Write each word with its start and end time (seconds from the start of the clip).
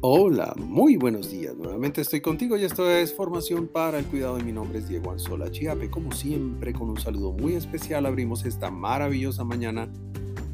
Hola, 0.00 0.54
muy 0.56 0.96
buenos 0.96 1.28
días. 1.28 1.56
Nuevamente 1.56 2.02
estoy 2.02 2.20
contigo 2.20 2.56
y 2.56 2.62
esto 2.62 2.88
es 2.88 3.12
Formación 3.12 3.66
para 3.66 3.98
el 3.98 4.04
Cuidado 4.04 4.36
de 4.36 4.44
mi 4.44 4.52
nombre 4.52 4.78
es 4.78 4.88
Diego 4.88 5.10
Anzola 5.10 5.50
Chiape. 5.50 5.90
Como 5.90 6.12
siempre, 6.12 6.72
con 6.72 6.88
un 6.88 7.00
saludo 7.00 7.32
muy 7.32 7.54
especial 7.54 8.06
abrimos 8.06 8.44
esta 8.44 8.70
maravillosa 8.70 9.42
mañana. 9.42 9.88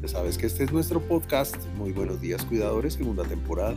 Ya 0.01 0.07
sabes 0.07 0.39
que 0.39 0.47
este 0.47 0.63
es 0.63 0.73
nuestro 0.73 0.99
podcast. 0.99 1.57
Muy 1.77 1.91
buenos 1.91 2.21
días, 2.21 2.43
cuidadores, 2.43 2.95
segunda 2.95 3.23
temporada. 3.23 3.75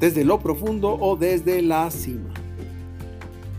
Desde 0.00 0.24
lo 0.24 0.40
profundo 0.40 0.96
o 0.98 1.14
desde 1.14 1.60
la 1.60 1.90
cima. 1.90 2.32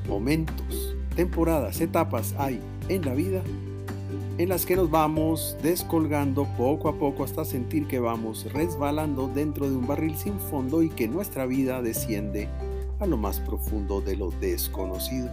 Momentos, 0.07 0.95
temporadas, 1.15 1.81
etapas 1.81 2.33
hay 2.39 2.59
en 2.89 3.05
la 3.05 3.13
vida 3.13 3.43
en 4.37 4.49
las 4.49 4.65
que 4.65 4.75
nos 4.75 4.89
vamos 4.89 5.57
descolgando 5.61 6.47
poco 6.57 6.89
a 6.89 6.97
poco 6.97 7.23
hasta 7.23 7.45
sentir 7.45 7.87
que 7.87 7.99
vamos 7.99 8.51
resbalando 8.51 9.27
dentro 9.27 9.69
de 9.69 9.75
un 9.75 9.87
barril 9.87 10.15
sin 10.15 10.39
fondo 10.39 10.81
y 10.81 10.89
que 10.89 11.07
nuestra 11.07 11.45
vida 11.45 11.81
desciende 11.81 12.49
a 12.99 13.05
lo 13.05 13.17
más 13.17 13.39
profundo 13.39 14.01
de 14.01 14.15
lo 14.15 14.31
desconocido. 14.31 15.29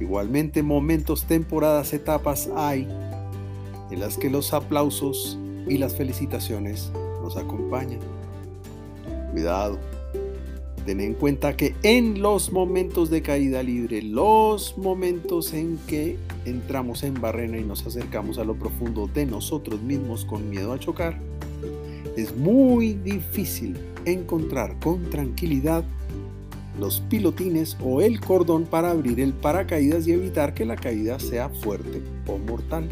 Igualmente 0.00 0.62
momentos, 0.62 1.24
temporadas, 1.24 1.92
etapas 1.92 2.48
hay 2.56 2.88
en 3.90 4.00
las 4.00 4.16
que 4.16 4.30
los 4.30 4.52
aplausos 4.52 5.38
y 5.68 5.78
las 5.78 5.94
felicitaciones 5.94 6.90
nos 7.22 7.36
acompañan. 7.36 8.00
Cuidado, 9.32 9.78
Ten 10.84 11.00
en 11.00 11.14
cuenta 11.14 11.56
que 11.56 11.76
en 11.84 12.22
los 12.22 12.50
momentos 12.50 13.08
de 13.08 13.22
caída 13.22 13.62
libre, 13.62 14.02
los 14.02 14.76
momentos 14.76 15.52
en 15.54 15.78
que 15.86 16.16
entramos 16.44 17.04
en 17.04 17.20
barrena 17.20 17.58
y 17.58 17.64
nos 17.64 17.86
acercamos 17.86 18.38
a 18.38 18.44
lo 18.44 18.56
profundo 18.56 19.08
de 19.12 19.24
nosotros 19.26 19.80
mismos 19.80 20.24
con 20.24 20.50
miedo 20.50 20.72
a 20.72 20.80
chocar, 20.80 21.20
es 22.16 22.36
muy 22.36 22.94
difícil 22.94 23.78
encontrar 24.04 24.78
con 24.80 25.08
tranquilidad 25.08 25.84
los 26.80 27.00
pilotines 27.00 27.76
o 27.80 28.00
el 28.00 28.20
cordón 28.20 28.64
para 28.64 28.90
abrir 28.90 29.20
el 29.20 29.34
paracaídas 29.34 30.06
y 30.08 30.12
evitar 30.12 30.52
que 30.52 30.64
la 30.64 30.76
caída 30.76 31.20
sea 31.20 31.48
fuerte 31.48 32.02
o 32.26 32.38
mortal. 32.38 32.88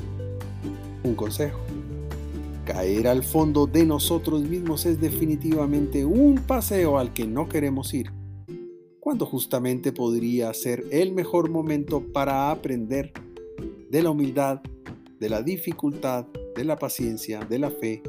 Un 1.02 1.14
consejo. 1.14 1.58
Caer 2.72 3.08
al 3.08 3.24
fondo 3.24 3.66
de 3.66 3.84
nosotros 3.84 4.42
mismos 4.42 4.86
es 4.86 5.00
definitivamente 5.00 6.04
un 6.04 6.36
paseo 6.36 7.00
al 7.00 7.12
que 7.12 7.26
no 7.26 7.48
queremos 7.48 7.92
ir, 7.94 8.12
cuando 9.00 9.26
justamente 9.26 9.90
podría 9.90 10.54
ser 10.54 10.84
el 10.92 11.10
mejor 11.10 11.50
momento 11.50 12.00
para 12.12 12.52
aprender 12.52 13.12
de 13.90 14.02
la 14.04 14.10
humildad, 14.10 14.60
de 15.18 15.28
la 15.28 15.42
dificultad, 15.42 16.26
de 16.54 16.62
la 16.62 16.76
paciencia, 16.76 17.40
de 17.40 17.58
la 17.58 17.72
fe, 17.72 18.04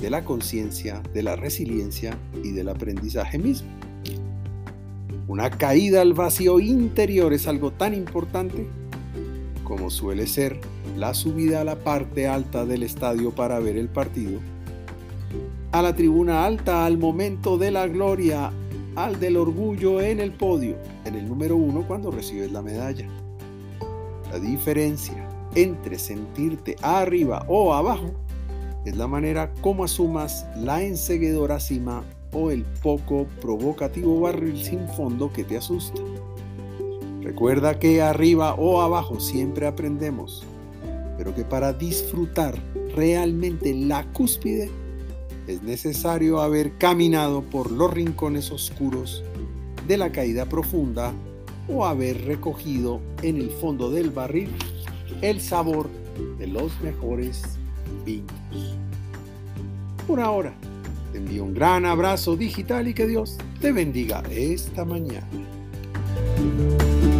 de 0.00 0.08
la 0.08 0.24
conciencia, 0.24 1.02
de 1.12 1.22
la 1.22 1.36
resiliencia 1.36 2.18
y 2.42 2.52
del 2.52 2.70
aprendizaje 2.70 3.36
mismo. 3.36 3.68
Una 5.28 5.50
caída 5.50 6.00
al 6.00 6.14
vacío 6.14 6.58
interior 6.58 7.34
es 7.34 7.46
algo 7.46 7.70
tan 7.70 7.92
importante 7.92 8.66
como 9.70 9.88
suele 9.88 10.26
ser 10.26 10.58
la 10.96 11.14
subida 11.14 11.60
a 11.60 11.64
la 11.64 11.76
parte 11.76 12.26
alta 12.26 12.66
del 12.66 12.82
estadio 12.82 13.30
para 13.30 13.60
ver 13.60 13.76
el 13.76 13.88
partido, 13.88 14.40
a 15.70 15.80
la 15.80 15.94
tribuna 15.94 16.44
alta 16.44 16.84
al 16.84 16.98
momento 16.98 17.56
de 17.56 17.70
la 17.70 17.86
gloria, 17.86 18.50
al 18.96 19.20
del 19.20 19.36
orgullo 19.36 20.00
en 20.00 20.18
el 20.18 20.32
podio, 20.32 20.76
en 21.04 21.14
el 21.14 21.28
número 21.28 21.54
uno 21.54 21.86
cuando 21.86 22.10
recibes 22.10 22.50
la 22.50 22.62
medalla. 22.62 23.08
La 24.32 24.40
diferencia 24.40 25.28
entre 25.54 26.00
sentirte 26.00 26.74
arriba 26.82 27.44
o 27.46 27.72
abajo 27.72 28.10
es 28.84 28.96
la 28.96 29.06
manera 29.06 29.52
como 29.60 29.84
asumas 29.84 30.46
la 30.56 30.82
enseguedora 30.82 31.60
cima 31.60 32.02
o 32.32 32.50
el 32.50 32.64
poco 32.82 33.28
provocativo 33.40 34.18
barril 34.18 34.60
sin 34.60 34.88
fondo 34.88 35.32
que 35.32 35.44
te 35.44 35.56
asusta. 35.56 36.02
Recuerda 37.22 37.78
que 37.78 38.02
arriba 38.02 38.54
o 38.54 38.80
abajo 38.80 39.20
siempre 39.20 39.66
aprendemos 39.66 40.46
pero 41.20 41.34
que 41.34 41.44
para 41.44 41.74
disfrutar 41.74 42.58
realmente 42.96 43.74
la 43.74 44.10
cúspide 44.14 44.70
es 45.46 45.62
necesario 45.62 46.40
haber 46.40 46.78
caminado 46.78 47.42
por 47.42 47.70
los 47.70 47.92
rincones 47.92 48.50
oscuros 48.50 49.22
de 49.86 49.98
la 49.98 50.12
caída 50.12 50.46
profunda 50.46 51.12
o 51.68 51.84
haber 51.84 52.24
recogido 52.24 53.02
en 53.20 53.36
el 53.36 53.50
fondo 53.50 53.90
del 53.90 54.08
barril 54.08 54.48
el 55.20 55.42
sabor 55.42 55.90
de 56.38 56.46
los 56.46 56.80
mejores 56.80 57.42
vinos. 58.06 58.78
Por 60.06 60.20
ahora, 60.20 60.54
te 61.12 61.18
envío 61.18 61.44
un 61.44 61.52
gran 61.52 61.84
abrazo 61.84 62.34
digital 62.34 62.88
y 62.88 62.94
que 62.94 63.06
Dios 63.06 63.36
te 63.60 63.72
bendiga 63.72 64.22
esta 64.30 64.86
mañana. 64.86 65.28
Música 66.20 67.19